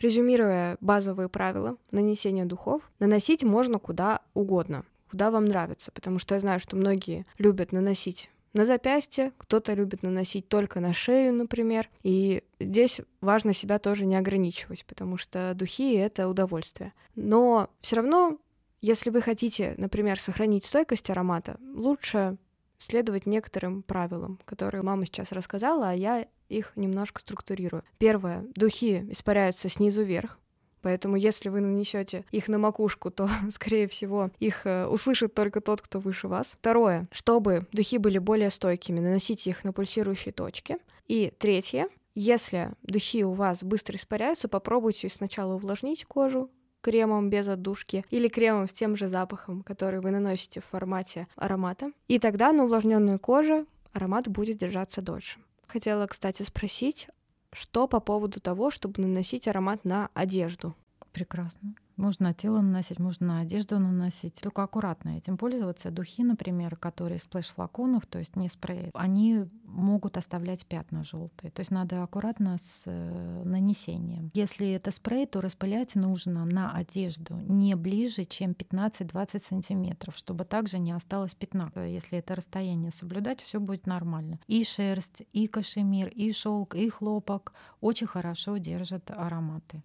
Резюмируя 0.00 0.76
базовые 0.80 1.28
правила 1.28 1.76
нанесения 1.90 2.44
духов, 2.44 2.82
наносить 3.00 3.42
можно 3.42 3.78
куда 3.78 4.22
угодно, 4.32 4.84
куда 5.10 5.30
вам 5.30 5.44
нравится, 5.44 5.90
потому 5.90 6.18
что 6.18 6.34
я 6.34 6.40
знаю, 6.40 6.60
что 6.60 6.76
многие 6.76 7.26
любят 7.38 7.72
наносить 7.72 8.30
на 8.52 8.66
запястье, 8.66 9.32
кто-то 9.36 9.74
любит 9.74 10.02
наносить 10.02 10.48
только 10.48 10.80
на 10.80 10.92
шею, 10.92 11.34
например. 11.34 11.88
И 12.02 12.42
здесь 12.60 13.00
важно 13.20 13.52
себя 13.52 13.78
тоже 13.78 14.06
не 14.06 14.16
ограничивать, 14.16 14.84
потому 14.84 15.16
что 15.16 15.52
духи— 15.54 15.94
это 15.96 16.28
удовольствие. 16.28 16.92
Но 17.14 17.70
все 17.80 17.96
равно, 17.96 18.38
если 18.80 19.10
вы 19.10 19.20
хотите, 19.20 19.74
например, 19.76 20.18
сохранить 20.20 20.64
стойкость 20.64 21.10
аромата, 21.10 21.58
лучше 21.74 22.36
следовать 22.78 23.26
некоторым 23.26 23.82
правилам, 23.82 24.38
которые 24.44 24.82
мама 24.82 25.04
сейчас 25.04 25.32
рассказала, 25.32 25.90
а 25.90 25.94
я 25.94 26.26
их 26.48 26.72
немножко 26.76 27.20
структурирую. 27.20 27.82
Первое. 27.98 28.46
Духи 28.54 29.06
испаряются 29.10 29.68
снизу 29.68 30.02
вверх, 30.02 30.38
Поэтому 30.82 31.16
если 31.16 31.48
вы 31.48 31.60
нанесете 31.60 32.24
их 32.30 32.48
на 32.48 32.58
макушку, 32.58 33.10
то, 33.10 33.28
скорее 33.50 33.88
всего, 33.88 34.30
их 34.38 34.62
э, 34.64 34.86
услышит 34.86 35.34
только 35.34 35.60
тот, 35.60 35.80
кто 35.80 35.98
выше 35.98 36.28
вас. 36.28 36.56
Второе, 36.58 37.08
чтобы 37.12 37.66
духи 37.72 37.98
были 37.98 38.18
более 38.18 38.50
стойкими, 38.50 39.00
наносите 39.00 39.50
их 39.50 39.64
на 39.64 39.72
пульсирующие 39.72 40.32
точки. 40.32 40.78
И 41.06 41.32
третье, 41.38 41.88
если 42.14 42.72
духи 42.82 43.24
у 43.24 43.32
вас 43.32 43.62
быстро 43.62 43.96
испаряются, 43.96 44.48
попробуйте 44.48 45.08
сначала 45.08 45.54
увлажнить 45.54 46.04
кожу, 46.04 46.50
кремом 46.80 47.30
без 47.30 47.48
отдушки 47.48 48.04
или 48.10 48.28
кремом 48.28 48.68
с 48.68 48.72
тем 48.72 48.96
же 48.96 49.08
запахом, 49.08 49.62
который 49.62 50.00
вы 50.00 50.10
наносите 50.10 50.60
в 50.60 50.64
формате 50.64 51.26
аромата. 51.36 51.92
И 52.06 52.18
тогда 52.18 52.52
на 52.52 52.64
увлажненную 52.64 53.18
кожу 53.18 53.66
аромат 53.92 54.28
будет 54.28 54.58
держаться 54.58 55.02
дольше. 55.02 55.38
Хотела, 55.66 56.06
кстати, 56.06 56.42
спросить, 56.42 57.08
что 57.52 57.88
по 57.88 58.00
поводу 58.00 58.40
того, 58.40 58.70
чтобы 58.70 59.02
наносить 59.02 59.48
аромат 59.48 59.84
на 59.84 60.10
одежду? 60.14 60.74
Прекрасно. 61.12 61.74
Можно 61.98 62.28
на 62.28 62.34
тело 62.34 62.60
наносить, 62.60 63.00
можно 63.00 63.26
на 63.26 63.40
одежду 63.40 63.80
наносить. 63.80 64.40
Только 64.40 64.62
аккуратно 64.62 65.16
этим 65.16 65.36
пользоваться. 65.36 65.90
Духи, 65.90 66.22
например, 66.22 66.76
которые 66.76 67.18
в 67.18 67.22
сплэш-флаконах, 67.22 68.06
то 68.06 68.20
есть 68.20 68.36
не 68.36 68.48
спрей, 68.48 68.90
они 68.94 69.46
могут 69.64 70.16
оставлять 70.16 70.64
пятна 70.64 71.02
желтые. 71.02 71.50
То 71.50 71.58
есть 71.60 71.72
надо 71.72 72.04
аккуратно 72.04 72.56
с 72.56 72.84
э, 72.86 73.42
нанесением. 73.44 74.30
Если 74.32 74.70
это 74.70 74.92
спрей, 74.92 75.26
то 75.26 75.40
распылять 75.40 75.96
нужно 75.96 76.44
на 76.44 76.72
одежду 76.72 77.34
не 77.34 77.74
ближе, 77.74 78.24
чем 78.24 78.52
15-20 78.52 79.44
сантиметров, 79.44 80.16
чтобы 80.16 80.44
также 80.44 80.78
не 80.78 80.92
осталось 80.92 81.34
пятна. 81.34 81.72
Если 81.74 82.18
это 82.18 82.36
расстояние 82.36 82.92
соблюдать, 82.92 83.40
все 83.40 83.58
будет 83.58 83.88
нормально. 83.88 84.38
И 84.46 84.62
шерсть, 84.62 85.24
и 85.32 85.48
кашемир, 85.48 86.06
и 86.06 86.30
шелк, 86.30 86.76
и 86.76 86.88
хлопок 86.88 87.54
очень 87.80 88.06
хорошо 88.06 88.56
держат 88.58 89.10
ароматы. 89.10 89.82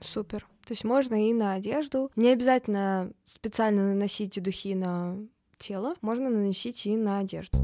Супер. 0.00 0.46
То 0.66 0.72
есть 0.72 0.84
можно 0.84 1.28
и 1.28 1.32
на 1.32 1.54
одежду. 1.54 2.10
Не 2.16 2.30
обязательно 2.30 3.12
специально 3.24 3.94
наносить 3.94 4.42
духи 4.42 4.74
на 4.74 5.16
тело, 5.58 5.94
можно 6.00 6.28
наносить 6.28 6.86
и 6.86 6.96
на 6.96 7.20
одежду. 7.20 7.58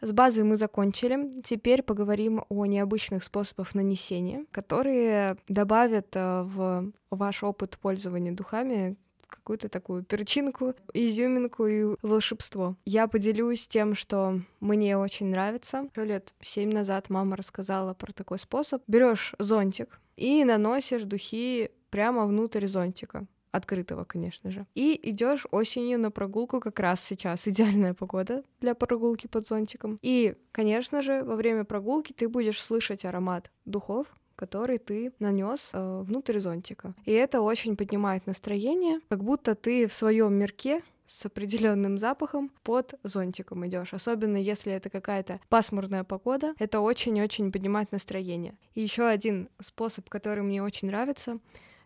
С 0.00 0.12
базой 0.12 0.44
мы 0.44 0.56
закончили. 0.56 1.42
Теперь 1.42 1.82
поговорим 1.82 2.44
о 2.48 2.66
необычных 2.66 3.24
способах 3.24 3.74
нанесения, 3.74 4.46
которые 4.52 5.36
добавят 5.48 6.08
э, 6.14 6.42
в 6.42 6.92
ваш 7.10 7.42
опыт 7.42 7.76
пользования 7.78 8.32
духами 8.32 8.96
какую-то 9.28 9.68
такую 9.68 10.04
перчинку, 10.04 10.74
изюминку 10.92 11.66
и 11.66 11.96
волшебство. 12.02 12.76
Я 12.84 13.08
поделюсь 13.08 13.68
тем, 13.68 13.94
что 13.94 14.40
мне 14.60 14.96
очень 14.96 15.26
нравится. 15.26 15.88
Лет 15.96 16.32
семь 16.40 16.72
назад 16.72 17.10
мама 17.10 17.36
рассказала 17.36 17.94
про 17.94 18.12
такой 18.12 18.38
способ. 18.38 18.82
Берешь 18.86 19.34
зонтик 19.38 20.00
и 20.16 20.44
наносишь 20.44 21.04
духи 21.04 21.70
прямо 21.90 22.26
внутрь 22.26 22.66
зонтика 22.66 23.26
открытого, 23.50 24.04
конечно 24.04 24.50
же. 24.50 24.66
И 24.74 24.98
идешь 25.02 25.46
осенью 25.50 25.98
на 25.98 26.10
прогулку 26.10 26.60
как 26.60 26.78
раз 26.80 27.02
сейчас. 27.02 27.48
Идеальная 27.48 27.94
погода 27.94 28.42
для 28.60 28.74
прогулки 28.74 29.26
под 29.26 29.46
зонтиком. 29.46 29.98
И, 30.02 30.34
конечно 30.52 31.02
же, 31.02 31.22
во 31.24 31.36
время 31.36 31.64
прогулки 31.64 32.12
ты 32.12 32.28
будешь 32.28 32.62
слышать 32.62 33.04
аромат 33.04 33.50
духов, 33.64 34.06
который 34.38 34.78
ты 34.78 35.12
нанес 35.18 35.70
э, 35.72 36.02
внутрь 36.06 36.38
зонтика. 36.38 36.94
И 37.04 37.12
это 37.12 37.40
очень 37.40 37.76
поднимает 37.76 38.26
настроение, 38.26 39.00
как 39.08 39.24
будто 39.24 39.54
ты 39.54 39.88
в 39.88 39.92
своем 39.92 40.34
мирке 40.34 40.82
с 41.06 41.26
определенным 41.26 41.98
запахом 41.98 42.52
под 42.62 42.94
зонтиком 43.02 43.66
идешь. 43.66 43.94
Особенно 43.94 44.36
если 44.36 44.72
это 44.72 44.90
какая-то 44.90 45.40
пасмурная 45.48 46.04
погода, 46.04 46.54
это 46.58 46.80
очень-очень 46.80 47.50
поднимает 47.50 47.90
настроение. 47.90 48.54
И 48.74 48.82
еще 48.82 49.06
один 49.06 49.48
способ, 49.60 50.08
который 50.08 50.44
мне 50.44 50.62
очень 50.62 50.88
нравится, 50.88 51.38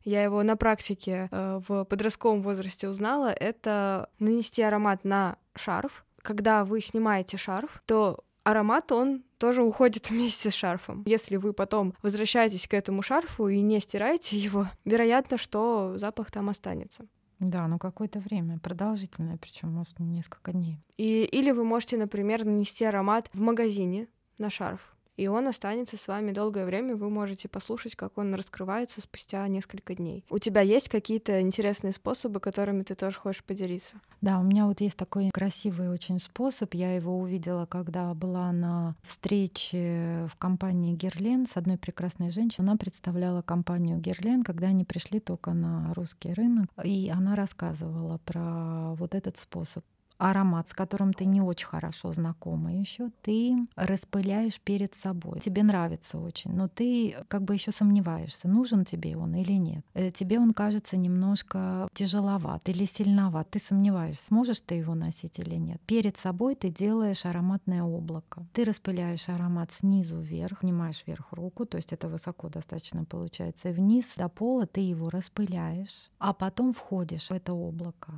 я 0.04 0.22
его 0.22 0.42
на 0.42 0.56
практике 0.56 1.28
э, 1.30 1.60
в 1.66 1.84
подростковом 1.84 2.42
возрасте 2.42 2.88
узнала, 2.88 3.32
это 3.32 4.10
нанести 4.18 4.60
аромат 4.60 5.04
на 5.04 5.38
шарф. 5.54 6.04
Когда 6.20 6.64
вы 6.64 6.80
снимаете 6.80 7.36
шарф, 7.36 7.82
то 7.86 8.24
аромат, 8.44 8.92
он 8.92 9.22
тоже 9.38 9.62
уходит 9.62 10.10
вместе 10.10 10.50
с 10.50 10.54
шарфом. 10.54 11.02
Если 11.06 11.36
вы 11.36 11.52
потом 11.52 11.94
возвращаетесь 12.02 12.66
к 12.66 12.74
этому 12.74 13.02
шарфу 13.02 13.48
и 13.48 13.60
не 13.60 13.80
стираете 13.80 14.36
его, 14.36 14.68
вероятно, 14.84 15.38
что 15.38 15.94
запах 15.96 16.30
там 16.30 16.48
останется. 16.48 17.06
Да, 17.38 17.66
ну 17.66 17.78
какое-то 17.78 18.20
время, 18.20 18.60
продолжительное, 18.60 19.36
причем 19.36 19.72
может 19.72 19.98
несколько 19.98 20.52
дней. 20.52 20.78
И, 20.96 21.24
или 21.24 21.50
вы 21.50 21.64
можете, 21.64 21.96
например, 21.96 22.44
нанести 22.44 22.84
аромат 22.84 23.28
в 23.32 23.40
магазине 23.40 24.06
на 24.38 24.48
шарф 24.48 24.94
и 25.16 25.26
он 25.26 25.46
останется 25.46 25.96
с 25.96 26.08
вами 26.08 26.32
долгое 26.32 26.64
время, 26.64 26.96
вы 26.96 27.10
можете 27.10 27.48
послушать, 27.48 27.96
как 27.96 28.18
он 28.18 28.34
раскрывается 28.34 29.00
спустя 29.00 29.46
несколько 29.48 29.94
дней. 29.94 30.24
У 30.30 30.38
тебя 30.38 30.60
есть 30.60 30.88
какие-то 30.88 31.40
интересные 31.40 31.92
способы, 31.92 32.40
которыми 32.40 32.82
ты 32.82 32.94
тоже 32.94 33.18
хочешь 33.18 33.44
поделиться? 33.44 33.96
Да, 34.20 34.38
у 34.38 34.42
меня 34.42 34.66
вот 34.66 34.80
есть 34.80 34.96
такой 34.96 35.30
красивый 35.32 35.90
очень 35.90 36.18
способ. 36.18 36.74
Я 36.74 36.94
его 36.94 37.18
увидела, 37.18 37.66
когда 37.66 38.14
была 38.14 38.52
на 38.52 38.96
встрече 39.02 40.28
в 40.32 40.36
компании 40.38 40.94
Герлен 40.94 41.46
с 41.46 41.56
одной 41.56 41.78
прекрасной 41.78 42.30
женщиной. 42.30 42.68
Она 42.68 42.76
представляла 42.76 43.42
компанию 43.42 43.98
Герлен, 43.98 44.42
когда 44.42 44.68
они 44.68 44.84
пришли 44.84 45.20
только 45.20 45.52
на 45.52 45.92
русский 45.94 46.32
рынок, 46.32 46.66
и 46.84 47.10
она 47.14 47.34
рассказывала 47.34 48.18
про 48.24 48.94
вот 48.94 49.14
этот 49.14 49.36
способ 49.36 49.84
аромат, 50.22 50.68
с 50.68 50.72
которым 50.72 51.12
ты 51.12 51.24
не 51.24 51.40
очень 51.40 51.66
хорошо 51.66 52.12
знакома 52.12 52.72
еще, 52.72 53.10
ты 53.22 53.56
распыляешь 53.74 54.60
перед 54.60 54.94
собой. 54.94 55.40
Тебе 55.40 55.62
нравится 55.62 56.18
очень, 56.18 56.52
но 56.52 56.68
ты 56.68 57.16
как 57.28 57.42
бы 57.42 57.54
еще 57.54 57.72
сомневаешься, 57.72 58.48
нужен 58.48 58.84
тебе 58.84 59.16
он 59.16 59.34
или 59.34 59.54
нет. 59.54 59.84
Э, 59.94 60.10
тебе 60.10 60.38
он 60.38 60.52
кажется 60.52 60.96
немножко 60.96 61.88
тяжеловат 61.92 62.68
или 62.68 62.84
сильноват. 62.84 63.50
Ты 63.50 63.58
сомневаешься, 63.58 64.26
сможешь 64.26 64.60
ты 64.60 64.76
его 64.76 64.94
носить 64.94 65.38
или 65.38 65.56
нет. 65.56 65.80
Перед 65.86 66.16
собой 66.16 66.54
ты 66.54 66.70
делаешь 66.70 67.24
ароматное 67.24 67.82
облако. 67.82 68.46
Ты 68.52 68.64
распыляешь 68.64 69.28
аромат 69.28 69.72
снизу 69.72 70.20
вверх, 70.20 70.60
снимаешь 70.60 71.02
вверх 71.06 71.32
руку, 71.32 71.64
то 71.64 71.76
есть 71.76 71.92
это 71.92 72.08
высоко 72.08 72.48
достаточно 72.48 73.04
получается, 73.04 73.70
и 73.70 73.72
вниз 73.72 74.14
до 74.16 74.28
пола 74.28 74.66
ты 74.66 74.80
его 74.80 75.10
распыляешь, 75.10 76.10
а 76.18 76.32
потом 76.32 76.72
входишь 76.72 77.28
в 77.28 77.32
это 77.32 77.52
облако 77.52 78.12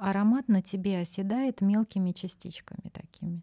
аромат 0.00 0.48
на 0.48 0.62
тебе 0.62 0.98
оседает 0.98 1.60
мелкими 1.60 2.12
частичками 2.12 2.90
такими. 2.92 3.42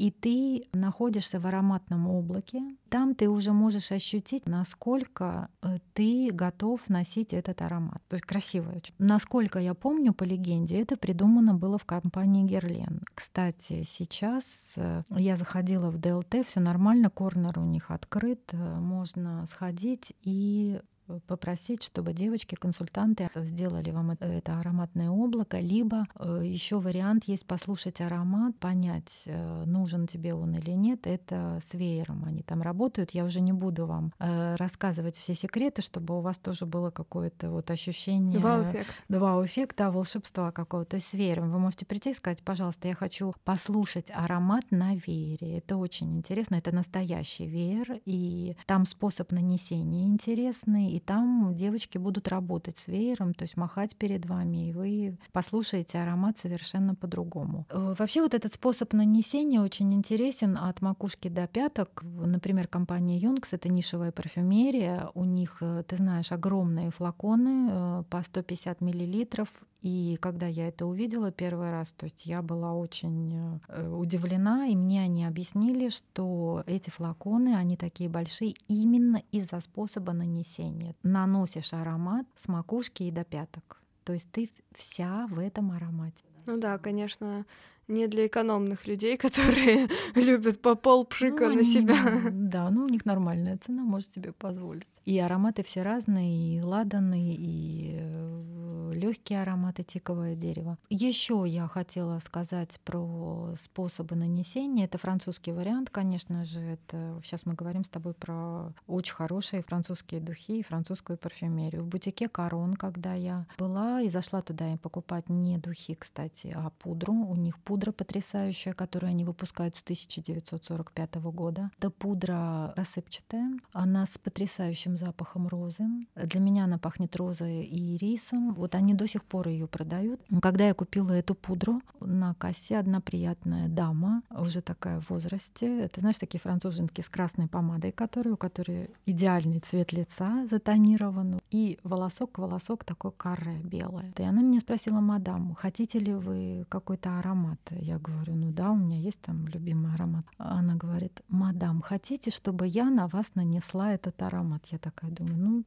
И 0.00 0.10
ты 0.10 0.66
находишься 0.72 1.38
в 1.38 1.46
ароматном 1.46 2.08
облаке. 2.08 2.62
Там 2.88 3.14
ты 3.14 3.28
уже 3.28 3.52
можешь 3.52 3.92
ощутить, 3.92 4.46
насколько 4.46 5.50
э, 5.60 5.78
ты 5.92 6.30
готов 6.32 6.88
носить 6.88 7.34
этот 7.34 7.60
аромат. 7.60 8.00
То 8.08 8.14
есть 8.14 8.24
красиво. 8.24 8.72
Насколько 8.98 9.58
я 9.58 9.74
помню 9.74 10.14
по 10.14 10.24
легенде, 10.24 10.80
это 10.80 10.96
придумано 10.96 11.52
было 11.52 11.76
в 11.76 11.84
компании 11.84 12.44
Герлен. 12.46 13.02
Кстати, 13.14 13.82
сейчас 13.82 14.72
э, 14.76 15.02
я 15.10 15.36
заходила 15.36 15.90
в 15.90 15.98
ДЛТ, 15.98 16.46
все 16.46 16.60
нормально, 16.60 17.10
корнер 17.10 17.58
у 17.58 17.66
них 17.66 17.90
открыт, 17.90 18.40
э, 18.52 18.56
можно 18.56 19.44
сходить 19.44 20.14
и 20.22 20.80
попросить, 21.26 21.82
чтобы 21.82 22.12
девочки-консультанты 22.12 23.30
сделали 23.34 23.90
вам 23.90 24.12
это 24.12 24.58
ароматное 24.58 25.10
облако, 25.10 25.58
либо 25.58 26.04
э, 26.18 26.42
еще 26.44 26.78
вариант 26.78 27.24
есть 27.24 27.46
послушать 27.46 28.00
аромат, 28.00 28.58
понять, 28.58 29.24
э, 29.26 29.64
нужен 29.66 30.06
тебе 30.06 30.34
он 30.34 30.54
или 30.54 30.72
нет. 30.72 31.06
Это 31.06 31.58
с 31.62 31.74
веером 31.74 32.24
они 32.24 32.42
там 32.42 32.62
работают. 32.62 33.10
Я 33.12 33.24
уже 33.24 33.40
не 33.40 33.52
буду 33.52 33.86
вам 33.86 34.12
э, 34.18 34.54
рассказывать 34.56 35.16
все 35.16 35.34
секреты, 35.34 35.82
чтобы 35.82 36.18
у 36.18 36.20
вас 36.20 36.38
тоже 36.38 36.66
было 36.66 36.90
какое-то 36.90 37.50
вот 37.50 37.70
ощущение... 37.70 38.38
Вау-эффект. 38.38 39.02
Вау-эффект, 39.08 39.76
да, 39.76 39.90
волшебства 39.90 40.52
какого-то. 40.52 40.90
То 40.90 40.96
есть 40.96 41.08
с 41.08 41.14
веером 41.14 41.50
вы 41.50 41.58
можете 41.58 41.86
прийти 41.86 42.10
и 42.10 42.14
сказать, 42.14 42.42
пожалуйста, 42.42 42.88
я 42.88 42.94
хочу 42.94 43.34
послушать 43.44 44.10
аромат 44.12 44.64
на 44.70 44.94
веере. 44.94 45.58
Это 45.58 45.76
очень 45.76 46.16
интересно, 46.18 46.56
это 46.56 46.74
настоящий 46.74 47.46
веер, 47.46 48.00
и 48.04 48.56
там 48.66 48.86
способ 48.86 49.32
нанесения 49.32 50.06
интересный, 50.06 50.90
и 50.90 50.99
там 51.00 51.54
девочки 51.56 51.98
будут 51.98 52.28
работать 52.28 52.76
с 52.76 52.88
веером, 52.88 53.34
то 53.34 53.42
есть 53.42 53.56
махать 53.56 53.96
перед 53.96 54.26
вами, 54.26 54.68
и 54.68 54.72
вы 54.72 55.18
послушаете 55.32 55.98
аромат 55.98 56.38
совершенно 56.38 56.94
по-другому. 56.94 57.66
Э, 57.70 57.94
вообще 57.98 58.20
вот 58.22 58.34
этот 58.34 58.52
способ 58.54 58.92
нанесения 58.92 59.60
очень 59.60 59.92
интересен 59.94 60.56
от 60.56 60.82
макушки 60.82 61.28
до 61.28 61.46
пяток. 61.46 62.02
Например, 62.02 62.68
компания 62.68 63.18
Юнкс— 63.18 63.52
это 63.52 63.68
нишевая 63.68 64.12
парфюмерия. 64.12 65.08
У 65.14 65.24
них, 65.24 65.58
э, 65.60 65.82
ты 65.86 65.96
знаешь, 65.96 66.32
огромные 66.32 66.90
флаконы 66.90 67.68
э, 67.70 68.04
по 68.08 68.22
150 68.22 68.80
миллилитров, 68.80 69.48
и 69.82 70.18
когда 70.20 70.46
я 70.46 70.68
это 70.68 70.86
увидела 70.86 71.32
первый 71.32 71.70
раз, 71.70 71.92
то 71.92 72.04
есть 72.04 72.26
я 72.26 72.42
была 72.42 72.74
очень 72.74 73.60
э, 73.68 73.88
удивлена, 73.88 74.66
и 74.66 74.76
мне 74.76 75.02
они 75.02 75.24
объяснили, 75.24 75.88
что 75.88 76.62
эти 76.66 76.90
флаконы, 76.90 77.56
они 77.56 77.76
такие 77.76 78.10
большие 78.10 78.54
именно 78.68 79.22
из-за 79.32 79.60
способа 79.60 80.12
нанесения. 80.12 80.94
Наносишь 81.02 81.72
аромат 81.72 82.26
с 82.36 82.48
макушки 82.48 83.04
и 83.04 83.10
до 83.10 83.24
пяток. 83.24 83.80
То 84.04 84.12
есть 84.12 84.30
ты 84.30 84.50
вся 84.74 85.26
в 85.28 85.38
этом 85.38 85.72
аромате. 85.72 86.24
Ну 86.46 86.58
да, 86.58 86.78
конечно, 86.78 87.46
не 87.90 88.06
для 88.06 88.26
экономных 88.26 88.86
людей, 88.86 89.16
которые 89.26 89.88
любят 90.14 90.62
по 90.62 90.74
пол 90.74 91.04
пшика 91.04 91.48
ну, 91.48 91.56
на 91.56 91.62
себя. 91.64 91.96
Да, 92.30 92.70
ну 92.70 92.84
у 92.84 92.88
них 92.88 93.04
нормальная 93.04 93.58
цена, 93.58 93.82
может 93.82 94.12
себе 94.12 94.32
позволить. 94.32 94.88
И 95.04 95.18
ароматы 95.18 95.62
все 95.62 95.82
разные, 95.82 96.56
и 96.56 96.60
ладаны, 96.60 97.34
и 97.38 97.96
э, 97.98 98.92
легкие 98.94 99.42
ароматы 99.42 99.82
тиковое 99.82 100.34
дерево. 100.34 100.78
Еще 100.88 101.44
я 101.46 101.66
хотела 101.66 102.18
сказать 102.20 102.78
про 102.84 103.54
способы 103.60 104.16
нанесения. 104.16 104.84
Это 104.84 104.98
французский 104.98 105.52
вариант, 105.52 105.90
конечно 105.90 106.44
же. 106.44 106.60
Это 106.60 107.20
сейчас 107.24 107.46
мы 107.46 107.54
говорим 107.54 107.84
с 107.84 107.88
тобой 107.88 108.14
про 108.14 108.72
очень 108.86 109.14
хорошие 109.14 109.62
французские 109.62 110.20
духи 110.20 110.60
и 110.60 110.62
французскую 110.62 111.18
парфюмерию. 111.18 111.82
В 111.82 111.86
бутике 111.86 112.28
Корон, 112.28 112.74
когда 112.74 113.14
я 113.14 113.46
была 113.58 114.02
и 114.02 114.08
зашла 114.08 114.42
туда 114.42 114.72
и 114.72 114.76
покупать 114.76 115.28
не 115.28 115.58
духи, 115.58 115.94
кстати, 115.94 116.52
а 116.54 116.70
пудру. 116.78 117.14
У 117.14 117.36
них 117.36 117.58
пудра 117.58 117.79
потрясающая, 117.88 118.74
которую 118.74 119.10
они 119.10 119.24
выпускают 119.24 119.76
с 119.76 119.82
1945 119.82 121.14
года. 121.16 121.70
Это 121.78 121.90
пудра 121.90 122.72
рассыпчатая. 122.76 123.52
Она 123.72 124.06
с 124.06 124.18
потрясающим 124.18 124.96
запахом 124.96 125.48
розы. 125.48 125.84
Для 126.14 126.40
меня 126.40 126.64
она 126.64 126.78
пахнет 126.78 127.16
розой 127.16 127.64
и 127.64 127.96
рисом. 127.96 128.54
Вот 128.54 128.74
они 128.74 128.94
до 128.94 129.06
сих 129.06 129.24
пор 129.24 129.48
ее 129.48 129.66
продают. 129.66 130.20
Когда 130.42 130.66
я 130.66 130.74
купила 130.74 131.12
эту 131.12 131.34
пудру, 131.34 131.80
на 132.00 132.34
кассе 132.34 132.78
одна 132.78 133.00
приятная 133.00 133.68
дама, 133.68 134.22
уже 134.30 134.60
такая 134.60 135.00
в 135.00 135.10
возрасте. 135.10 135.84
Это, 135.84 136.00
знаешь, 136.00 136.18
такие 136.18 136.40
француженки 136.40 137.00
с 137.00 137.08
красной 137.08 137.48
помадой, 137.48 137.92
которые, 137.92 138.34
у 138.34 138.36
которой 138.36 138.90
идеальный 139.06 139.60
цвет 139.60 139.92
лица 139.92 140.46
затонирован. 140.50 141.40
И 141.50 141.78
волосок, 141.82 142.38
волосок 142.38 142.84
такой 142.84 143.12
каре 143.12 143.58
белое. 143.62 144.12
И 144.16 144.22
она 144.22 144.42
меня 144.42 144.60
спросила, 144.60 145.00
мадам, 145.00 145.54
хотите 145.54 145.98
ли 145.98 146.14
вы 146.14 146.66
какой-то 146.68 147.18
аромат? 147.18 147.58
Я 147.78 147.98
говорю, 147.98 148.34
ну 148.34 148.50
да, 148.52 148.70
у 148.70 148.76
меня 148.76 148.98
есть 148.98 149.20
там 149.20 149.46
любимый 149.48 149.92
аромат. 149.94 150.26
Она 150.38 150.74
говорит, 150.74 151.22
мадам, 151.28 151.80
хотите, 151.80 152.30
чтобы 152.30 152.66
я 152.66 152.90
на 152.90 153.06
вас 153.08 153.34
нанесла 153.34 153.92
этот 153.92 154.20
аромат? 154.22 154.66
Я 154.66 154.78
такая 154.78 155.10
думаю, 155.10 155.36
ну 155.36 155.64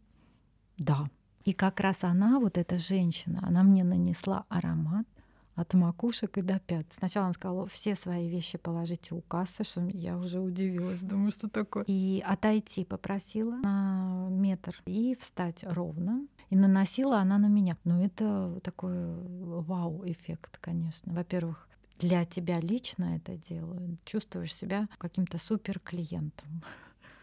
да. 0.78 1.10
И 1.46 1.54
как 1.54 1.80
раз 1.80 2.04
она, 2.04 2.40
вот 2.40 2.58
эта 2.58 2.78
женщина, 2.78 3.40
она 3.44 3.64
мне 3.64 3.84
нанесла 3.84 4.46
аромат 4.50 5.06
от 5.56 5.74
макушек 5.74 6.38
и 6.38 6.42
до 6.42 6.60
пят. 6.60 6.86
Сначала 6.92 7.28
она 7.28 7.34
сказала, 7.34 7.68
все 7.68 7.96
свои 7.96 8.28
вещи 8.28 8.58
положите 8.58 9.14
у 9.14 9.22
кассы, 9.22 9.64
что 9.64 9.82
я 9.88 10.18
уже 10.18 10.40
удивилась, 10.40 11.02
думаю, 11.02 11.32
что 11.32 11.50
такое. 11.50 11.84
И 11.88 12.24
отойти 12.26 12.86
попросила 12.86 13.56
на 13.58 14.28
метр 14.30 14.82
и 14.86 15.16
встать 15.20 15.64
ровно. 15.64 16.26
И 16.50 16.56
наносила 16.56 17.18
она 17.18 17.38
на 17.38 17.48
меня. 17.48 17.78
Ну, 17.84 18.04
это 18.04 18.60
такой 18.64 18.94
вау-эффект, 19.62 20.58
конечно. 20.62 21.14
Во-первых, 21.14 21.68
для 22.00 22.26
тебя 22.26 22.60
лично 22.60 23.16
это 23.16 23.38
делаю, 23.38 23.98
чувствуешь 24.06 24.56
себя 24.56 24.88
каким-то 24.98 25.38
супер 25.38 25.80
клиентом. 25.80 26.64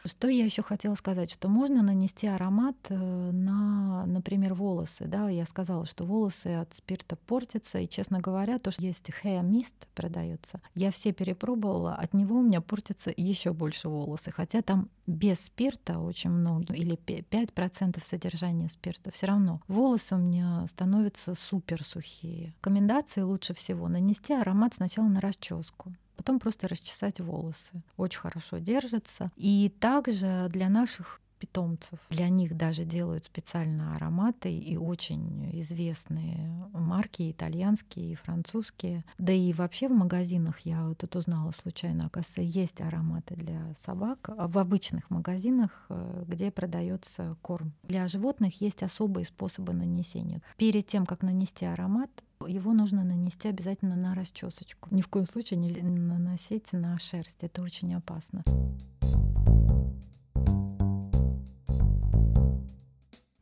Что 0.04 0.28
я 0.28 0.45
еще 0.45 0.62
хотела 0.62 0.95
сказать, 0.95 1.30
что 1.30 1.49
можно 1.49 1.83
нанести 1.83 2.26
аромат 2.26 2.76
э, 2.88 2.95
на, 2.97 4.07
например, 4.07 4.54
волосы. 4.54 5.04
Да, 5.07 5.28
я 5.28 5.45
сказала, 5.45 5.85
что 5.85 6.04
волосы 6.04 6.49
от 6.49 6.75
спирта 6.75 7.16
портятся, 7.16 7.78
и, 7.78 7.88
честно 7.88 8.21
говоря, 8.21 8.59
то, 8.59 8.71
что 8.71 8.83
есть 8.83 9.11
hair 9.23 9.42
mist 9.42 9.75
продается, 9.95 10.61
я 10.75 10.90
все 10.90 11.12
перепробовала, 11.12 11.95
от 11.95 12.14
него 12.14 12.38
у 12.38 12.42
меня 12.42 12.61
портятся 12.61 13.12
еще 13.14 13.52
больше 13.52 13.88
волосы, 13.88 14.30
хотя 14.30 14.62
там 14.62 14.88
без 15.07 15.40
спирта 15.40 15.99
очень 15.99 16.30
много, 16.30 16.73
или 16.75 16.97
5% 16.97 18.02
содержания 18.02 18.69
спирта, 18.69 19.11
все 19.11 19.26
равно 19.26 19.61
волосы 19.69 20.14
у 20.14 20.19
меня 20.19 20.66
становятся 20.69 21.35
супер 21.35 21.85
сухие. 21.85 22.54
Рекомендации 22.59 23.23
лучше 23.23 23.54
всего 23.54 23.88
нанести 23.88 24.33
аромат 24.33 24.75
сначала 24.75 25.09
на 25.09 25.21
расческу 25.21 25.92
потом 26.21 26.39
просто 26.39 26.69
расчесать 26.69 27.19
волосы. 27.19 27.83
Очень 27.97 28.21
хорошо 28.21 28.59
держится. 28.59 29.31
И 29.37 29.73
также 29.81 30.49
для 30.50 30.69
наших 30.69 31.19
питомцев. 31.39 31.99
Для 32.11 32.29
них 32.29 32.55
даже 32.55 32.85
делают 32.85 33.25
специально 33.25 33.95
ароматы 33.95 34.55
и 34.55 34.77
очень 34.77 35.50
известные 35.62 36.69
марки, 36.75 37.31
итальянские 37.31 38.12
и 38.12 38.15
французские. 38.15 39.03
Да 39.17 39.33
и 39.33 39.55
вообще 39.55 39.89
в 39.89 39.93
магазинах 39.93 40.61
я 40.65 40.87
вот 40.87 40.99
тут 40.99 41.17
узнала 41.17 41.53
случайно, 41.53 42.07
оказывается, 42.07 42.43
есть 42.43 42.83
ароматы 42.83 43.37
для 43.37 43.75
собак 43.79 44.29
в 44.37 44.59
обычных 44.59 45.09
магазинах, 45.09 45.87
э, 45.89 46.25
где 46.29 46.50
продается 46.50 47.39
корм. 47.41 47.73
Для 47.85 48.07
животных 48.07 48.61
есть 48.61 48.83
особые 48.83 49.25
способы 49.25 49.73
нанесения. 49.73 50.43
Перед 50.59 50.87
тем, 50.87 51.07
как 51.07 51.23
нанести 51.23 51.65
аромат, 51.65 52.11
его 52.47 52.73
нужно 52.73 53.04
нанести 53.04 53.49
обязательно 53.49 53.97
на 53.97 54.14
расчесочку. 54.14 54.88
Ни 54.90 55.02
в 55.02 55.09
коем 55.09 55.26
случае 55.26 55.59
не 55.59 55.70
наносить 55.82 56.73
на 56.73 56.99
шерсть. 56.99 57.42
Это 57.42 57.62
очень 57.62 57.94
опасно. 57.94 58.44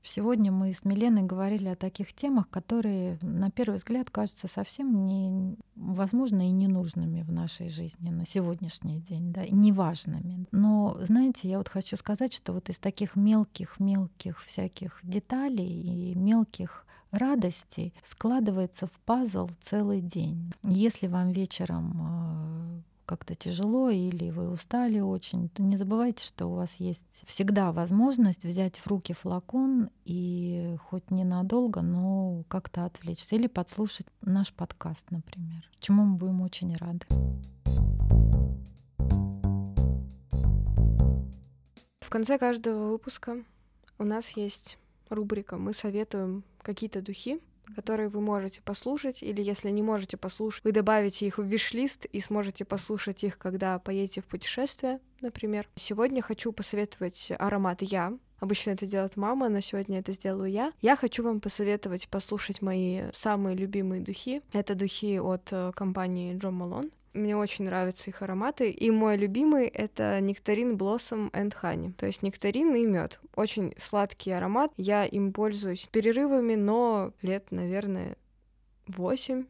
Сегодня 0.03 0.51
мы 0.51 0.73
с 0.73 0.87
Миленой 0.87 1.23
говорили 1.23 1.69
о 1.69 1.77
таких 1.77 2.15
темах, 2.15 2.49
которые 2.49 3.19
на 3.21 3.51
первый 3.51 3.77
взгляд 3.77 4.09
кажутся 4.09 4.49
совсем 4.49 5.05
невозможно 5.05 6.49
и 6.49 6.51
ненужными 6.51 7.21
в 7.21 7.31
нашей 7.31 7.69
жизни 7.69 8.09
на 8.09 8.25
сегодняшний 8.25 9.01
день, 9.01 9.35
да, 9.35 9.45
и 9.45 9.53
неважными. 9.53 10.47
Но, 10.51 10.97
знаете, 11.03 11.51
я 11.51 11.59
вот 11.59 11.69
хочу 11.69 11.95
сказать, 11.97 12.33
что 12.33 12.55
вот 12.55 12.71
из 12.71 12.79
таких 12.79 13.17
мелких-мелких 13.17 14.43
всяких 14.45 14.99
деталей 15.03 16.13
и 16.13 16.15
мелких 16.15 16.87
радости 17.11 17.93
складывается 18.05 18.87
в 18.87 18.93
пазл 19.05 19.49
целый 19.61 20.01
день. 20.01 20.53
Если 20.63 21.07
вам 21.07 21.33
вечером 21.33 21.97
э, 22.01 22.83
как-то 23.09 23.35
тяжело 23.35 23.89
или 23.89 24.31
вы 24.31 24.51
устали 24.51 25.01
очень, 25.01 25.49
то 25.49 25.63
не 25.63 25.77
забывайте, 25.77 26.25
что 26.25 26.47
у 26.47 26.55
вас 26.55 26.77
есть 26.77 27.25
всегда 27.27 27.73
возможность 27.73 28.45
взять 28.45 28.79
в 28.79 28.87
руки 28.87 29.15
флакон 29.15 29.89
и 30.05 30.77
хоть 30.91 31.11
ненадолго, 31.11 31.81
но 31.81 32.45
как-то 32.49 32.85
отвлечься 32.85 33.37
или 33.37 33.47
подслушать 33.47 34.07
наш 34.21 34.53
подкаст, 34.53 35.11
например, 35.11 35.69
чему 35.81 36.05
мы 36.05 36.17
будем 36.17 36.43
очень 36.43 36.77
рады. 36.77 37.07
В 42.01 42.11
конце 42.11 42.39
каждого 42.39 42.91
выпуска 42.91 43.37
у 43.99 44.05
нас 44.05 44.31
есть 44.31 44.79
рубрика 45.09 45.57
«Мы 45.57 45.73
советуем 45.75 46.45
какие-то 46.63 47.01
духи, 47.03 47.41
которые 47.75 48.09
вы 48.09 48.21
можете 48.21 48.61
послушать, 48.63 49.23
или 49.23 49.43
если 49.43 49.71
не 49.71 49.83
можете 49.83 50.17
послушать, 50.17 50.65
вы 50.65 50.73
добавите 50.73 51.27
их 51.27 51.39
в 51.39 51.45
виш-лист 51.45 52.07
и 52.07 52.21
сможете 52.21 52.65
послушать 52.65 53.25
их, 53.25 53.39
когда 53.39 53.79
поедете 53.79 54.23
в 54.23 54.27
путешествие, 54.27 55.01
например. 55.21 55.69
Сегодня 55.77 56.23
хочу 56.23 56.53
посоветовать 56.53 57.33
аромат 57.39 57.83
«Я». 57.83 58.19
Обычно 58.41 58.71
это 58.71 58.87
делает 58.87 59.17
мама, 59.17 59.49
но 59.49 59.61
сегодня 59.61 59.99
это 59.99 60.13
сделаю 60.13 60.49
я. 60.49 60.73
Я 60.81 60.95
хочу 60.95 61.25
вам 61.25 61.41
посоветовать 61.41 62.09
послушать 62.09 62.63
мои 62.63 63.11
самые 63.13 63.57
любимые 63.57 64.01
духи. 64.01 64.43
Это 64.53 64.77
духи 64.77 65.19
от 65.19 65.49
э, 65.51 65.73
компании 65.75 66.37
Джон 66.37 66.55
Малон. 66.55 66.93
Мне 67.13 67.37
очень 67.37 67.65
нравятся 67.65 68.11
их 68.11 68.23
ароматы. 68.23 68.71
И 68.71 68.91
мой 68.91 69.17
любимый— 69.17 69.67
это 69.69 70.21
нектарин 70.21 70.77
Blossom 70.77 71.31
and 71.33 71.55
Honey. 71.63 71.93
То 71.93 72.07
есть 72.07 72.23
нектарин 72.23 72.75
и 72.75 72.87
мед. 72.87 73.21
Очень 73.35 73.75
сладкий 73.77 74.31
аромат. 74.31 74.73
Я 74.77 75.05
им 75.05 75.33
пользуюсь 75.33 75.89
перерывами, 75.91 76.55
но 76.55 77.13
лет, 77.23 77.51
наверное, 77.51 78.17
восемь 78.87 79.45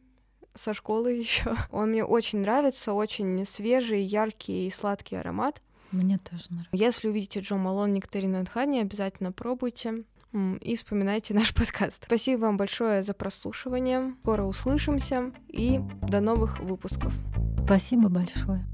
со 0.55 0.73
школы 0.73 1.11
еще. 1.13 1.55
Он 1.71 1.89
мне 1.89 2.03
очень 2.03 2.39
нравится, 2.39 2.93
очень 2.93 3.45
свежий, 3.45 4.01
яркий 4.01 4.67
и 4.67 4.71
сладкий 4.71 5.15
аромат. 5.15 5.61
Мне 5.91 6.19
тоже 6.19 6.45
нравится. 6.49 6.69
Если 6.71 7.07
увидите 7.07 7.39
Джо 7.39 7.55
Малон 7.55 7.91
Нектарин 7.93 8.35
Honey, 8.35 8.81
обязательно 8.81 9.31
пробуйте 9.31 10.03
и 10.33 10.75
вспоминайте 10.75 11.33
наш 11.35 11.53
подкаст. 11.53 12.05
Спасибо 12.05 12.41
вам 12.41 12.57
большое 12.57 13.03
за 13.03 13.13
прослушивание. 13.13 14.15
Скоро 14.21 14.43
услышимся 14.43 15.31
и 15.47 15.79
до 16.01 16.19
новых 16.19 16.59
выпусков. 16.59 17.13
Спасибо 17.65 18.09
большое. 18.09 18.65